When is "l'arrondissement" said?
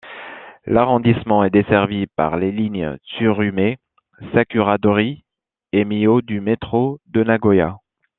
0.65-1.43